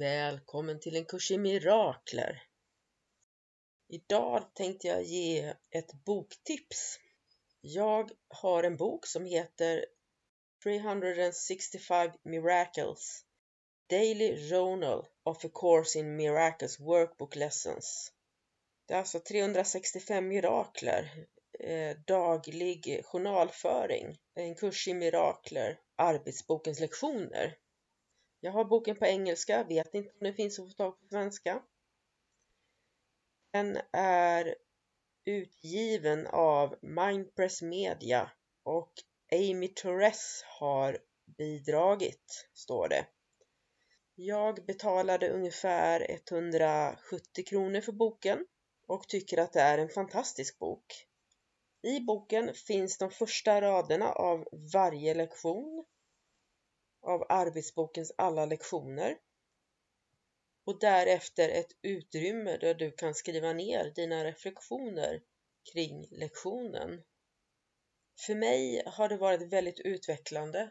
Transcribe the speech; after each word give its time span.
Välkommen 0.00 0.80
till 0.80 0.96
en 0.96 1.04
kurs 1.04 1.30
i 1.30 1.38
mirakler. 1.38 2.42
Idag 3.88 4.54
tänkte 4.54 4.88
jag 4.88 5.02
ge 5.02 5.54
ett 5.70 5.92
boktips. 6.04 6.98
Jag 7.60 8.10
har 8.28 8.62
en 8.62 8.76
bok 8.76 9.06
som 9.06 9.24
heter 9.24 9.84
365 10.62 12.10
Miracles 12.22 13.24
Daily 13.90 14.50
Journal 14.50 15.06
of 15.22 15.44
a 15.44 15.48
Course 15.54 15.98
in 15.98 16.16
Miracles 16.16 16.80
Workbook 16.80 17.36
Lessons. 17.36 18.12
Det 18.86 18.94
är 18.94 18.98
alltså 18.98 19.20
365 19.20 20.28
mirakler, 20.28 21.26
eh, 21.58 21.96
daglig 22.06 23.04
journalföring, 23.04 24.18
en 24.34 24.54
kurs 24.54 24.88
i 24.88 24.94
mirakler, 24.94 25.80
arbetsbokens 25.96 26.80
lektioner. 26.80 27.56
Jag 28.40 28.52
har 28.52 28.64
boken 28.64 28.96
på 28.96 29.06
engelska, 29.06 29.64
vet 29.64 29.94
inte 29.94 30.10
om 30.10 30.18
den 30.20 30.34
finns 30.34 30.58
att 30.58 30.68
få 30.68 30.72
tag 30.72 31.00
på 31.00 31.06
svenska. 31.08 31.62
Den 33.52 33.78
är 33.92 34.54
utgiven 35.24 36.26
av 36.26 36.76
Mindpress 36.82 37.62
Media 37.62 38.30
och 38.62 38.92
Amy 39.32 39.68
Torres 39.68 40.42
har 40.46 40.98
bidragit, 41.24 42.48
står 42.54 42.88
det. 42.88 43.06
Jag 44.14 44.66
betalade 44.66 45.28
ungefär 45.30 46.06
170 46.10 47.44
kronor 47.46 47.80
för 47.80 47.92
boken 47.92 48.46
och 48.86 49.08
tycker 49.08 49.38
att 49.38 49.52
det 49.52 49.60
är 49.60 49.78
en 49.78 49.88
fantastisk 49.88 50.58
bok. 50.58 51.06
I 51.82 52.00
boken 52.00 52.54
finns 52.54 52.98
de 52.98 53.10
första 53.10 53.60
raderna 53.60 54.12
av 54.12 54.48
varje 54.72 55.14
lektion 55.14 55.84
av 57.02 57.26
arbetsbokens 57.28 58.12
alla 58.18 58.46
lektioner 58.46 59.18
och 60.64 60.78
därefter 60.78 61.48
ett 61.48 61.72
utrymme 61.82 62.56
där 62.56 62.74
du 62.74 62.90
kan 62.90 63.14
skriva 63.14 63.52
ner 63.52 63.92
dina 63.94 64.24
reflektioner 64.24 65.22
kring 65.72 66.06
lektionen. 66.10 67.02
För 68.26 68.34
mig 68.34 68.82
har 68.86 69.08
det 69.08 69.16
varit 69.16 69.52
väldigt 69.52 69.80
utvecklande. 69.80 70.70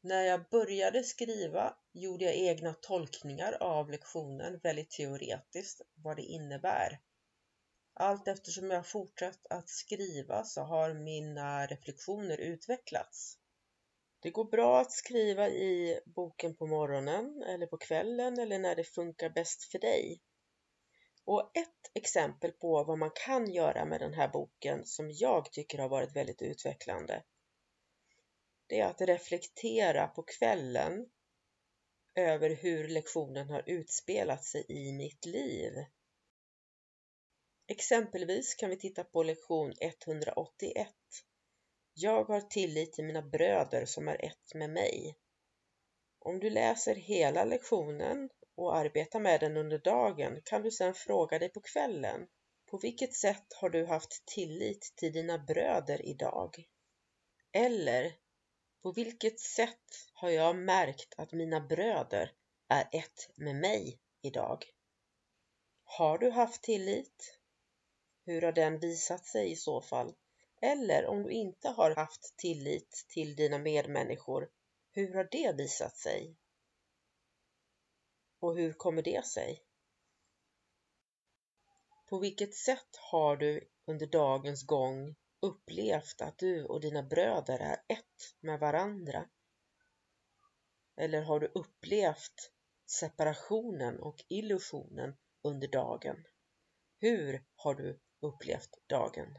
När 0.00 0.22
jag 0.22 0.48
började 0.48 1.02
skriva 1.04 1.76
gjorde 1.92 2.24
jag 2.24 2.34
egna 2.34 2.74
tolkningar 2.74 3.52
av 3.52 3.90
lektionen 3.90 4.60
väldigt 4.62 4.90
teoretiskt, 4.90 5.80
vad 5.94 6.16
det 6.16 6.22
innebär. 6.22 7.00
Allt 7.94 8.28
eftersom 8.28 8.70
jag 8.70 8.86
fortsatt 8.86 9.46
att 9.50 9.68
skriva 9.68 10.44
så 10.44 10.60
har 10.60 10.94
mina 10.94 11.66
reflektioner 11.66 12.38
utvecklats. 12.38 13.38
Det 14.20 14.30
går 14.30 14.44
bra 14.44 14.80
att 14.80 14.92
skriva 14.92 15.48
i 15.48 16.00
boken 16.06 16.56
på 16.56 16.66
morgonen 16.66 17.42
eller 17.42 17.66
på 17.66 17.76
kvällen 17.76 18.38
eller 18.38 18.58
när 18.58 18.76
det 18.76 18.84
funkar 18.84 19.30
bäst 19.30 19.64
för 19.64 19.78
dig. 19.78 20.22
Och 21.24 21.50
ett 21.54 21.90
exempel 21.94 22.52
på 22.52 22.84
vad 22.84 22.98
man 22.98 23.10
kan 23.26 23.52
göra 23.52 23.84
med 23.84 24.00
den 24.00 24.14
här 24.14 24.28
boken 24.28 24.86
som 24.86 25.10
jag 25.10 25.52
tycker 25.52 25.78
har 25.78 25.88
varit 25.88 26.16
väldigt 26.16 26.42
utvecklande 26.42 27.22
det 28.68 28.80
är 28.80 28.86
att 28.86 29.00
reflektera 29.00 30.08
på 30.08 30.22
kvällen 30.22 31.06
över 32.14 32.50
hur 32.50 32.88
lektionen 32.88 33.50
har 33.50 33.62
utspelat 33.66 34.44
sig 34.44 34.64
i 34.68 34.92
mitt 34.92 35.26
liv. 35.26 35.72
Exempelvis 37.66 38.54
kan 38.54 38.70
vi 38.70 38.76
titta 38.76 39.04
på 39.04 39.22
lektion 39.22 39.72
181 39.80 40.88
jag 42.00 42.24
har 42.24 42.40
tillit 42.40 42.92
till 42.92 43.04
mina 43.04 43.22
bröder 43.22 43.84
som 43.86 44.08
är 44.08 44.24
ett 44.24 44.54
med 44.54 44.70
mig. 44.70 45.16
Om 46.18 46.40
du 46.40 46.50
läser 46.50 46.94
hela 46.94 47.44
lektionen 47.44 48.30
och 48.54 48.76
arbetar 48.76 49.20
med 49.20 49.40
den 49.40 49.56
under 49.56 49.78
dagen 49.78 50.40
kan 50.44 50.62
du 50.62 50.70
sedan 50.70 50.94
fråga 50.94 51.38
dig 51.38 51.48
på 51.48 51.60
kvällen 51.60 52.26
på 52.70 52.78
vilket 52.78 53.14
sätt 53.14 53.52
har 53.60 53.70
du 53.70 53.86
haft 53.86 54.26
tillit 54.26 54.92
till 54.96 55.12
dina 55.12 55.38
bröder 55.38 56.06
idag? 56.06 56.68
Eller 57.52 58.12
på 58.82 58.92
vilket 58.92 59.40
sätt 59.40 60.08
har 60.12 60.30
jag 60.30 60.56
märkt 60.56 61.14
att 61.16 61.32
mina 61.32 61.60
bröder 61.60 62.32
är 62.68 62.88
ett 62.92 63.30
med 63.34 63.56
mig 63.56 63.98
idag? 64.22 64.64
Har 65.84 66.18
du 66.18 66.30
haft 66.30 66.62
tillit? 66.62 67.40
Hur 68.24 68.42
har 68.42 68.52
den 68.52 68.78
visat 68.78 69.26
sig 69.26 69.52
i 69.52 69.56
så 69.56 69.80
fall? 69.80 70.14
Eller 70.60 71.06
om 71.06 71.22
du 71.22 71.30
inte 71.30 71.68
har 71.68 71.90
haft 71.96 72.36
tillit 72.36 73.04
till 73.08 73.36
dina 73.36 73.58
medmänniskor, 73.58 74.50
hur 74.90 75.14
har 75.14 75.28
det 75.30 75.56
visat 75.56 75.96
sig? 75.96 76.36
Och 78.38 78.56
hur 78.56 78.72
kommer 78.72 79.02
det 79.02 79.26
sig? 79.26 79.64
På 82.08 82.18
vilket 82.18 82.54
sätt 82.54 82.96
har 83.10 83.36
du 83.36 83.68
under 83.86 84.06
dagens 84.06 84.66
gång 84.66 85.16
upplevt 85.40 86.20
att 86.20 86.38
du 86.38 86.64
och 86.64 86.80
dina 86.80 87.02
bröder 87.02 87.58
är 87.58 87.82
ett 87.88 88.36
med 88.40 88.60
varandra? 88.60 89.28
Eller 90.96 91.22
har 91.22 91.40
du 91.40 91.46
upplevt 91.46 92.52
separationen 92.86 94.00
och 94.00 94.24
illusionen 94.28 95.16
under 95.42 95.68
dagen? 95.68 96.24
Hur 96.98 97.44
har 97.54 97.74
du 97.74 98.00
upplevt 98.20 98.78
dagen? 98.86 99.38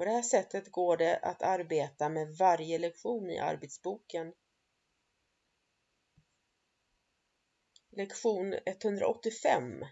På 0.00 0.04
det 0.04 0.10
här 0.10 0.22
sättet 0.22 0.72
går 0.72 0.96
det 0.96 1.18
att 1.18 1.42
arbeta 1.42 2.08
med 2.08 2.36
varje 2.36 2.78
lektion 2.78 3.30
i 3.30 3.38
arbetsboken. 3.38 4.34
Lektion 7.90 8.54
185 8.66 9.84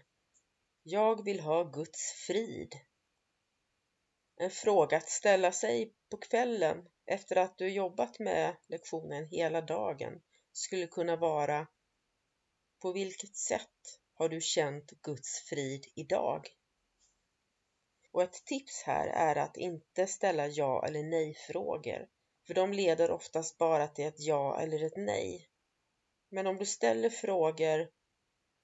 Jag 0.83 1.25
vill 1.25 1.39
ha 1.39 1.63
Guds 1.63 2.11
frid. 2.27 2.75
En 4.35 4.51
fråga 4.51 4.97
att 4.97 5.09
ställa 5.09 5.51
sig 5.51 5.93
på 6.09 6.17
kvällen 6.17 6.89
efter 7.05 7.35
att 7.35 7.57
du 7.57 7.69
jobbat 7.69 8.19
med 8.19 8.55
lektionen 8.67 9.25
hela 9.25 9.61
dagen 9.61 10.21
skulle 10.51 10.87
kunna 10.87 11.15
vara 11.15 11.67
På 12.79 12.91
vilket 12.91 13.35
sätt 13.35 13.99
har 14.13 14.29
du 14.29 14.41
känt 14.41 14.91
Guds 15.01 15.39
frid 15.49 15.85
idag? 15.95 16.58
Och 18.11 18.23
ett 18.23 18.45
tips 18.45 18.83
här 18.83 19.07
är 19.07 19.35
att 19.35 19.57
inte 19.57 20.07
ställa 20.07 20.47
ja 20.47 20.85
eller 20.85 21.03
nej 21.03 21.33
frågor, 21.33 22.07
för 22.47 22.53
de 22.53 22.73
leder 22.73 23.11
oftast 23.11 23.57
bara 23.57 23.87
till 23.87 24.05
ett 24.05 24.19
ja 24.19 24.59
eller 24.59 24.83
ett 24.83 24.97
nej. 24.97 25.49
Men 26.29 26.47
om 26.47 26.57
du 26.57 26.65
ställer 26.65 27.09
frågor 27.09 27.89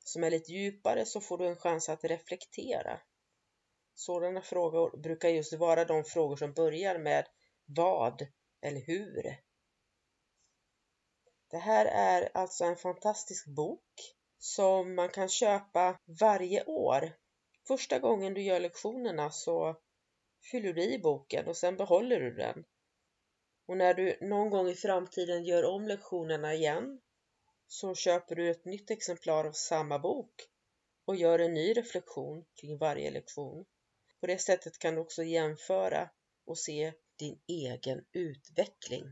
som 0.03 0.23
är 0.23 0.31
lite 0.31 0.51
djupare 0.51 1.05
så 1.05 1.21
får 1.21 1.37
du 1.37 1.47
en 1.47 1.55
chans 1.55 1.89
att 1.89 2.03
reflektera. 2.03 3.01
Sådana 3.95 4.41
frågor 4.41 4.97
brukar 4.97 5.29
just 5.29 5.53
vara 5.53 5.85
de 5.85 6.03
frågor 6.03 6.35
som 6.35 6.53
börjar 6.53 6.99
med 6.99 7.27
vad 7.65 8.27
eller 8.61 8.81
hur. 8.81 9.41
Det 11.49 11.57
här 11.57 11.85
är 11.85 12.29
alltså 12.33 12.63
en 12.63 12.75
fantastisk 12.75 13.47
bok 13.47 14.15
som 14.37 14.95
man 14.95 15.09
kan 15.09 15.29
köpa 15.29 15.99
varje 16.19 16.63
år 16.63 17.11
Första 17.67 17.99
gången 17.99 18.33
du 18.33 18.41
gör 18.41 18.59
lektionerna 18.59 19.31
så 19.31 19.75
fyller 20.51 20.73
du 20.73 20.83
i 20.83 20.99
boken 20.99 21.47
och 21.47 21.57
sen 21.57 21.77
behåller 21.77 22.19
du 22.19 22.33
den. 22.33 22.65
Och 23.65 23.77
när 23.77 23.93
du 23.93 24.17
någon 24.21 24.49
gång 24.49 24.69
i 24.69 24.75
framtiden 24.75 25.43
gör 25.43 25.65
om 25.65 25.87
lektionerna 25.87 26.53
igen 26.53 27.01
så 27.67 27.95
köper 27.95 28.35
du 28.35 28.49
ett 28.49 28.65
nytt 28.65 28.91
exemplar 28.91 29.45
av 29.45 29.51
samma 29.51 29.99
bok 29.99 30.33
och 31.05 31.15
gör 31.15 31.39
en 31.39 31.53
ny 31.53 31.73
reflektion 31.73 32.45
kring 32.61 32.77
varje 32.77 33.11
lektion. 33.11 33.65
På 34.19 34.27
det 34.27 34.37
sättet 34.37 34.79
kan 34.79 34.95
du 34.95 35.01
också 35.01 35.23
jämföra 35.23 36.09
och 36.45 36.57
se 36.57 36.93
din 37.19 37.39
egen 37.47 38.05
utveckling. 38.11 39.05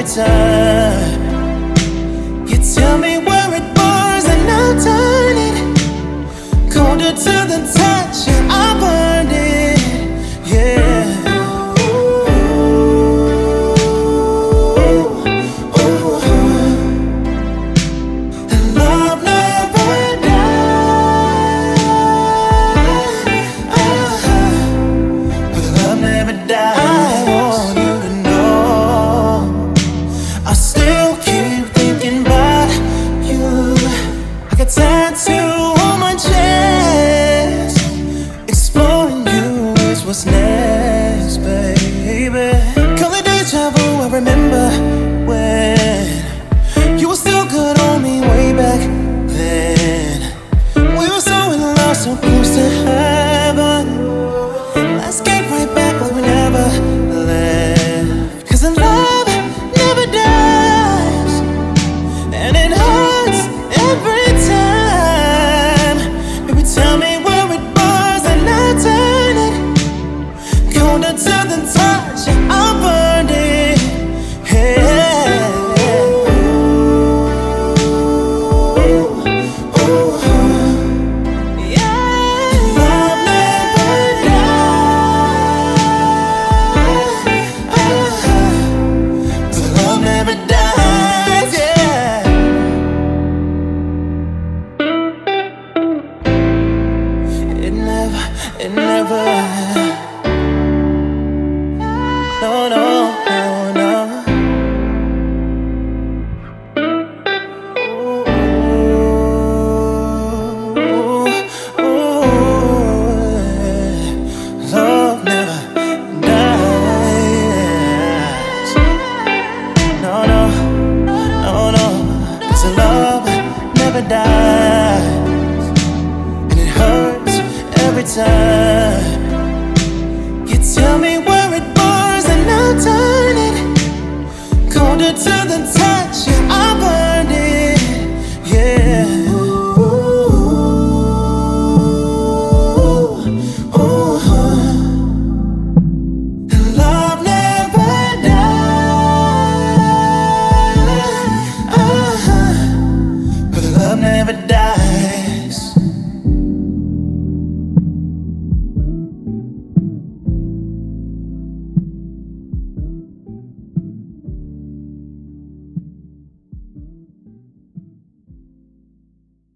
every 0.00 0.14
time. 0.14 1.20
You 2.46 2.56
tell 2.74 2.98
me 2.98 3.19